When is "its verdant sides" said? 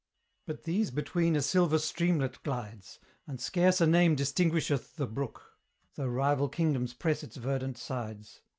7.21-8.41